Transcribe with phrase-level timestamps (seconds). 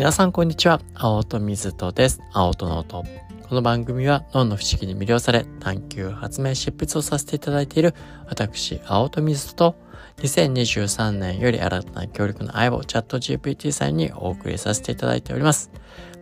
[0.00, 0.80] 皆さんこんにちは。
[0.94, 2.22] 青戸水戸です。
[2.32, 3.04] 青戸の音。
[3.46, 7.94] この番組は脳の不思議に魅了され、探求、発明、執筆をさせていただいている
[8.26, 9.76] 私、青戸水戸と、
[10.22, 15.70] 2023年より新たな協力の愛をチャット GPT さんにお送りさせていただいております。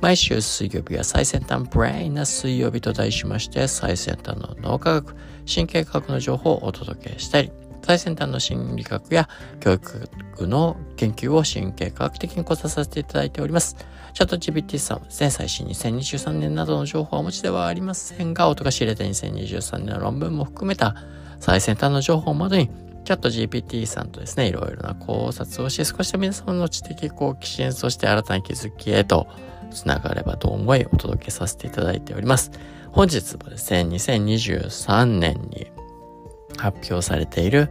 [0.00, 5.16] 毎週水曜日は最先端ブレインな水曜日と題しまして、最先端の脳科学、
[5.52, 7.50] 神経科学の情報をお届けしたり、
[7.84, 9.28] 最先端の心理学や
[9.60, 10.08] 教育
[10.38, 13.76] の研究を神経科学的に考察させていただいております。
[14.14, 20.94] チャット GPT さんはですね、最新2023年などの情報はお持ちではありませんが、音が知れた2023年の論文も含めた
[21.40, 22.70] 最先端の情報をもとに、
[23.04, 29.26] チャット GPT さんとですね、いろいろな考察をし、少しでも皆様の知的好奇心、そして新たな気づきへと
[29.70, 32.50] つながればと思いお届けさせていただいております。
[32.92, 35.66] 本日もですね、2023年に
[36.64, 37.70] 発表されている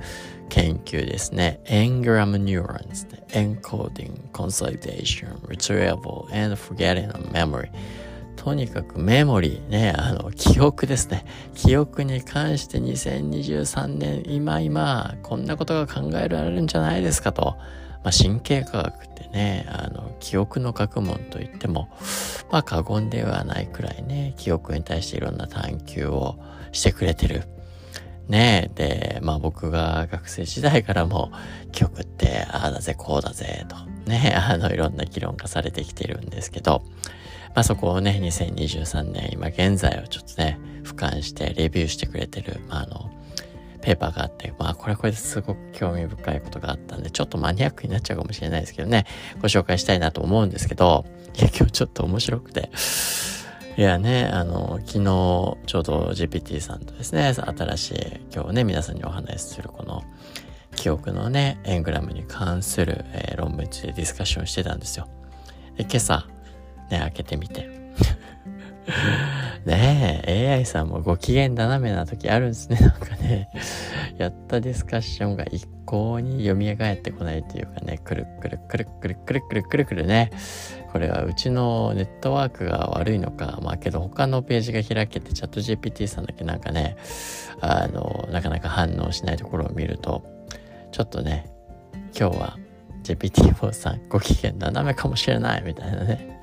[0.49, 1.59] 研究ですね。
[1.65, 7.69] Engram Neurons Encoding, Consolidation, Retrieval and Forgetting of Memory
[8.35, 11.25] とにかくメモリーね、あの、記憶ですね。
[11.55, 17.55] 記憶に関して2023年、今今、こんなことが考えられるんじゃないですかと。
[18.03, 21.87] まあ、神経科学ってね、あの、記憶の学問といっても、
[22.51, 26.37] まあ、過言ではないくらいね、記憶に対していろんな探求を
[26.73, 27.52] してくれてる。
[28.27, 29.15] ねえ。
[29.15, 31.31] で、まあ僕が学生時代からも
[31.71, 33.75] 記憶ってああだぜこうだぜと。
[34.09, 36.83] ね、 あのいろんな議論がされてきてるんですけど、
[37.55, 43.11] まあそこをね、2023年今現在をちょっとね、俯瞰してレビューしてくれてる、まああの、
[43.81, 49.05] ペーパーがあって、まあこれこれですごく興味深いことがあったんで、ちょっとマニアックになっちゃうかもしれないですけどね、
[49.41, 52.69] ご紹介したいなと思うんですけど、いや今日ちょっと面白くて、
[53.75, 57.95] いやね、あの、昨日、ちょうど GPT さんとですね、新しい、
[58.31, 60.03] 今日ね、皆さんにお話しするこの、
[60.75, 65.07] 記憶のね、エングラムに関する、えー、論文についてディスカッションしてたんですよ。
[65.75, 66.27] で、今朝、
[66.91, 67.67] ね、開けてみて。
[69.65, 72.77] ねえ、AI さんもご機嫌斜めな時あるんですね。
[72.79, 73.49] なんかね、
[74.17, 80.31] やったディスカッションが一向に蘇ってこないというかね、くるくるくるくるくるくるくるくるね。
[80.91, 86.97] これはうちのネットワークが悪いのか、まあけど他のページが開けてチャット GPT さんだけなんかね、
[87.61, 90.23] あの、なかなか反応しないところを見ると、
[90.91, 91.49] ちょっとね、
[92.17, 92.57] 今日は
[93.03, 96.39] GPT-4 さんご機嫌斜めかもしれないみたいなね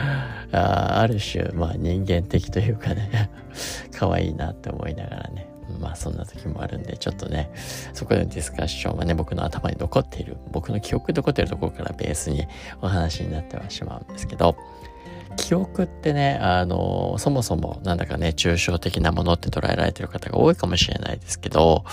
[0.52, 3.30] あある種まあ人間的というかね
[3.92, 5.46] 可愛いなって思いながらね
[5.78, 7.50] まあそんな時もあるんでちょっとね
[7.92, 12.46] そこでディスカッションはね僕の頭に残っている僕の記憶に残っているところからベースに
[12.82, 14.56] お話になってはしまうんですけど
[15.38, 21.84] 記憶ってね、あの、そもそもなんだかね、抽象的なものって捉えられてる方が多いかもしれないですけど、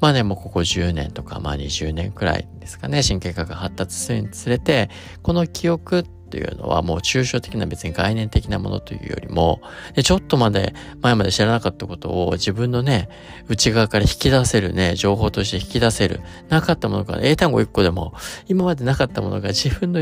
[0.00, 4.88] まあね、もうここ10年とか、まあ20年くらいですかね、神経科が発達するにつれて、
[5.22, 9.62] この記憶ってというのはもう抽象的な別に概念的なものというよりも、
[9.94, 13.08] でちょっとまで前まで知らなかったことを自分のね、
[13.46, 16.20] 内側から引き出せるね、情報として引き出せる。
[16.48, 18.14] なかったものが、英単語1個でも、
[18.48, 20.00] 今までなかったものが自分の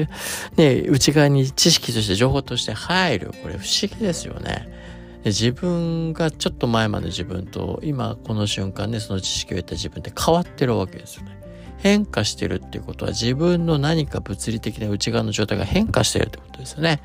[0.56, 3.34] ね、内側に知識として情報として入る。
[3.42, 4.72] これ不思議ですよね。
[5.26, 11.41] 自分がちょっと前まで自分と今この瞬間ねその知識を得た自分って変わってるわけですよね。
[11.82, 17.02] 変化してるっていうことは自分の何か物理的な内側の状態が変化してるってことですよね。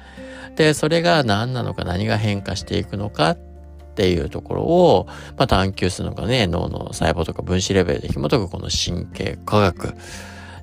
[0.56, 3.38] で、それが何なのか何が変化していくのかっ
[3.96, 9.96] ていうところを、まあ、探求するのがね、脳の細胞とか分子レベルで紐解くこの神経科学。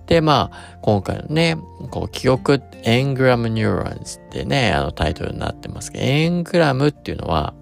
[0.07, 1.57] で、まあ、今回のね、
[1.91, 7.55] こう、記憶、 engram neurons ってね、あのタイトルになってますけど、エングラムっていうのは、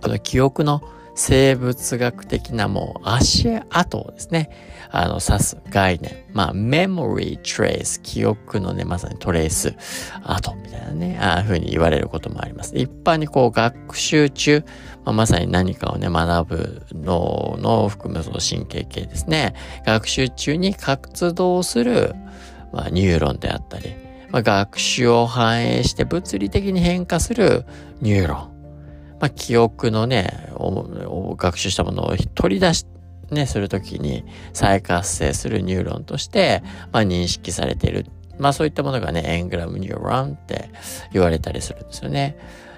[0.00, 0.82] この記憶の
[1.14, 4.50] 生物学的なもう足跡をですね、
[4.90, 6.24] あの、指す概念。
[6.32, 9.74] まあ、 memory trace、記憶のね、まさにトレース、
[10.22, 12.76] 跡みたいなね、ああいうふうに言われることもあります。
[12.76, 14.64] 一般にこう、学習中、
[15.04, 19.54] まあ、まさに何かをね、学ぶ脳の含むその神経系ですね。
[19.86, 22.14] 学習中に活動する、
[22.72, 23.94] まあ、ニューロンであったり、
[24.30, 27.64] まあ、学習を反映して物理的に変化する
[28.00, 28.51] ニューロン。
[29.22, 30.50] まあ、記憶のね、
[31.36, 32.86] 学習したものを取り出し、
[33.30, 36.60] ね、するときに再活性するニューロンとして、
[36.90, 38.06] まあ、認識されている。
[38.38, 40.70] まあそういったものがね、エングラムニューロンって
[41.12, 42.36] 言われたりするんですよね。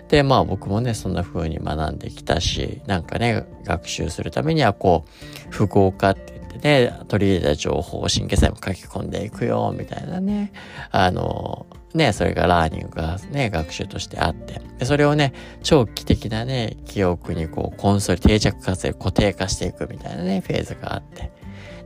[0.09, 10.53] で、まあ僕もね、そんな風に学んできたし、なんかね、学習するためにはこう、符号化って言ってね、取り入れた情報を神経細胞書き込んでいくよ、みたいなね、
[10.91, 15.33] あの、ね、それがラーニングがね、学習としてあって、でそれをね、
[15.63, 21.31] 長期的なね、記憶にこう、コンソリ、定着化成、固定化していくみたいなね、フェーズがあって、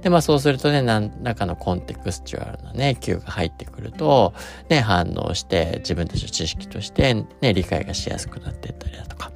[0.00, 4.32] で、まあそうするとね、何らかのコンテクスチュアルなね、Q が入ってくると、
[4.70, 9.30] ね、反応して自分たちの知識としてね、理解がしやすくなっていったりだとか。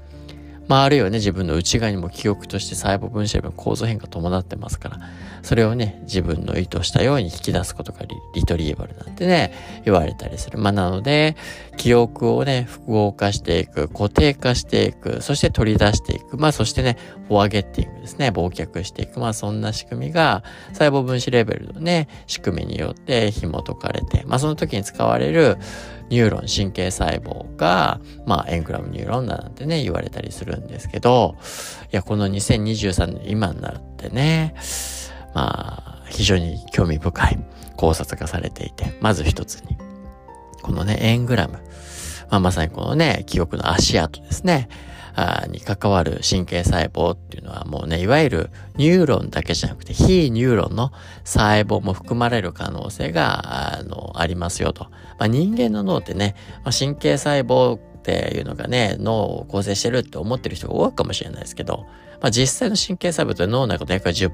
[0.68, 5.00] まああるいはね、自分の内側にも記憶として細胞分子の構造変化伴ってますから、
[5.42, 8.00] それをね、自分の意図したように引き出すことが
[8.34, 9.52] リトリーバルなんてね、
[9.84, 10.58] 言われたりする。
[10.58, 11.36] まあなので、
[11.76, 16.36] 記憶をね、複合化していく、固定化していく、そして取り出していく。
[16.36, 16.96] まあそしてね、
[17.28, 19.18] フォアゲッティングですね、忘却していく。
[19.20, 25.58] まあそんな仕組みが、細胞分子レベルのね、仕組みによって紐解かれて、まあその時に使われる
[26.12, 31.36] ニューロン、神経細胞が、まあ、エングラムニューロンだなんてね、言われたりするんですけど、
[31.90, 34.54] いや、この2023年、今になってね、
[35.34, 37.38] まあ、非常に興味深い
[37.76, 39.76] 考察がされていて、まず一つに、
[40.62, 41.54] このね、エングラム、
[42.30, 44.68] まあ、まさにこのね、記憶の足跡ですね。
[45.48, 50.90] に関わる神経細胞っていうのはもうね、いわゆるニューロンだけじゃなくて、非ニューロンの
[51.24, 54.84] 細胞も含まれる可能性が、あの、ありますよと。
[55.18, 61.86] まあ、人間の脳ってね、まあ、神経細胞っていうのがね、脳を構成してるって思ってる人が多いかもしれないですけど、
[62.22, 64.32] まあ、実際の神経細胞って脳の中で約10%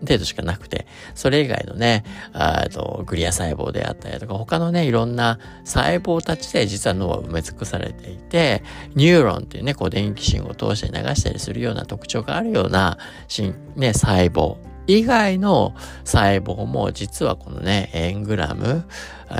[0.00, 8.64] 程度しかなくて、それ以外のね、あとグリア細胞であったりとか、他のね、いろんな細胞たちで実は脳は埋め尽くされていて、
[8.96, 12.98] ニューロンっていうね、こう電気信号を通して流したりするような特徴があるような、
[13.76, 14.56] ね、細胞。
[14.86, 15.74] 以外の
[16.04, 18.84] 細胞も実はこのね、エングラム、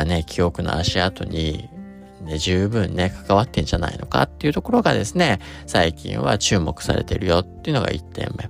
[0.06, 1.68] ね、記憶の足跡に
[2.24, 8.48] ね、十分ね、関わってんじゃないのかっていうところがですね、最近は注目されてるよっていうのが1点目。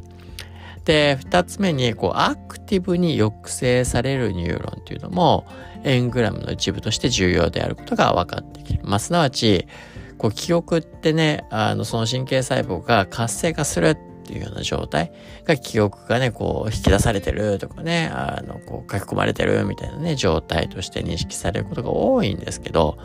[0.85, 5.47] で、2つ目に、こう、アクティブに抑制されるニューロンっていうのも、
[5.83, 8.81] エングラムの一部として重要であることが分かってきる。
[8.85, 9.67] まあ、すなわち、
[10.19, 15.13] こう、記憶ってね、あの、その神経細胞が活性化するっていうような状態
[15.45, 22.97] が記憶がね、こう引き出されてるとかね、あの、こう書き込まれてるみたいなね、状態として認識されることが多いんですけど、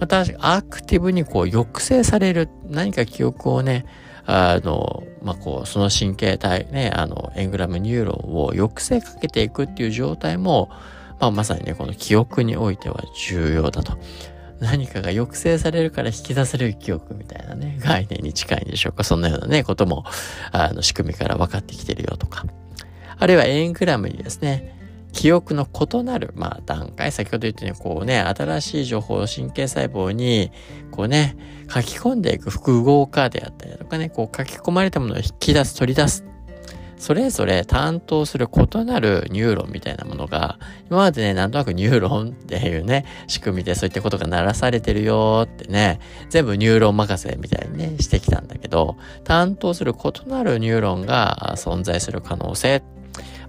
[0.00, 3.84] またアクティブにこう抑制される何か記憶をね、
[4.24, 10.70] あの、まあ、こう、その神経体ね、あの、エングラムニューロンを抑制かけていくっていう状態も、
[11.20, 13.98] まあ、まさにね、この記憶においては重要だと。
[14.60, 19.04] 何かが抑制されるから引き出される記憶みたいなね、概念に近いんでしょうか。
[19.04, 20.04] そんなようなね、ことも、
[20.52, 22.44] あの、仕組みから分かってきてるよとか。
[23.18, 24.79] あるいはエングラムにですね、
[25.12, 30.50] 記憶の異なる、まあ、段階、先ほど言ったように、こうね、新しい情報を神経細胞に、
[30.90, 31.36] こうね、
[31.68, 36.24] 書き込んでいく複合化であったりとかね、こう書き込まれたものを引き出す、取り出す。
[37.00, 40.58] それぞれ担当する異なるニューロンみたいなものが、
[40.90, 45.98] 今までね、なんとなくニューロンっていうね、仕組みでそういったことがなされてるよってね、
[46.28, 52.99] 全部ニューロン任せみたいにね、してきたんだけど、担当する異なるニューロンが存在する可能性って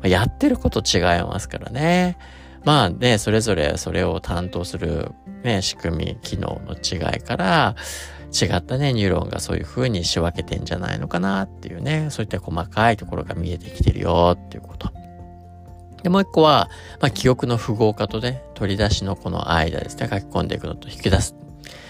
[0.07, 2.17] やってること違いますからね。
[2.63, 5.11] まあね、それぞれそれを担当する
[5.43, 7.75] ね、仕組み、機能の違いから、
[8.31, 14.91] 違ったね、ニューロンがそういう風に仕分けてんじゃないのかなっていうね、そういった細かいところが見えてきてるよっていうこと。
[16.03, 16.69] で、もう一個は、
[16.99, 21.35] まあ、記憶の符号化とね、取り出しのこの間ですね、書き込んでいくのと引き出す。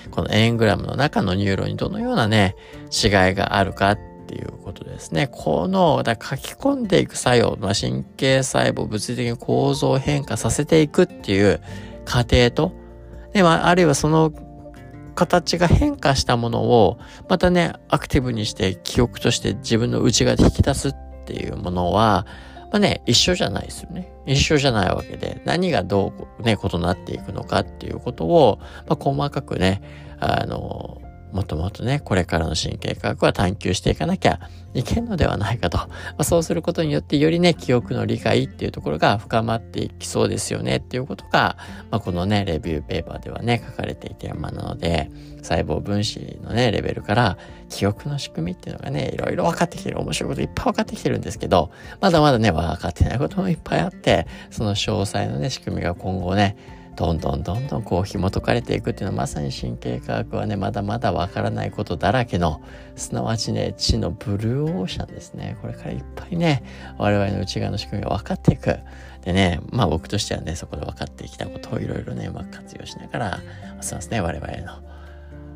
[0.10, 2.56] このエングラムの中のニューロンにどのようなね、
[2.92, 3.98] 違いがあるかっ
[4.32, 5.28] っていうことですね。
[5.30, 11.62] この、だ書き込んでいく作用、まあ、神経細胞物理的に構造を変化させていくっていう
[12.06, 12.72] 過程と、
[13.34, 14.32] で、まあ、あるいはその
[15.16, 16.98] 形が変化したものを、
[17.28, 20.94] またね、アクティブにして記憶として自分の内側で引き出すっ
[21.26, 22.26] ていうものは、
[22.72, 24.14] まあね、一緒じゃないですよね。
[24.26, 29.82] 一緒じゃないわけで、何がどうね、異なっていくのかっていうことを、まあ、細かくね、
[30.22, 34.40] あの、もともとね、これからの神経科学は探求していかなきゃ
[34.74, 35.78] いけんのではないかと。
[35.78, 41.58] まあ、そうすることによってよりね、記憶の理解っていうところが深まっていきそうですよねっていうことが、
[41.90, 45.10] まあ、このね、レビューペーパーではね、書かれていて、まあ、なので、
[45.42, 47.38] 細胞分子のね、レベルから
[47.70, 56.56] 記憶の仕組みっていうのがね、いろいろ分かってきてる、面白いこといっぱい分かってきてるんですけど、まだまだね、分かってないこともいっぱいあって、その詳細のね、仕組みが今後ね、
[57.02, 62.62] どんどんどんどんこう紐解かれていくっていうのはまさに神経科学はねまだまだわからないことだらけの
[62.96, 65.58] すなわちね地のブルーオーシャンですね。
[65.64, 66.64] これからいっぱいね
[67.00, 68.78] 我々の内側の仕組みが分かっていく。
[69.24, 73.40] でねまあ僕としてはねそこで分かってきたことをいろいろねうまく活用しながら
[73.78, 74.84] ますますね我々の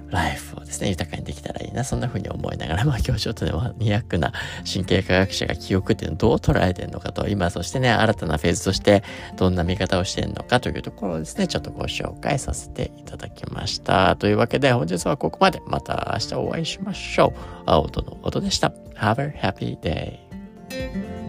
[0.10, 4.32] ライフをですね、豊かにできたらいいな、そんな風に思いながら、まあ今日ちょっとね、マニアックな
[4.72, 9.04] 神経科学者が記憶っていうのをどう捉えてるのかと、今そしてね、新たなフェーズとして
[9.38, 14.16] どんな見方をしてるのかというところをですね、ちょっとご紹介させていただきました。
[14.16, 15.62] というわけで本日はここまで。
[15.68, 17.40] また明日お会いしましょう。
[17.66, 18.72] 青との音でした。
[18.96, 21.25] Have a happy day.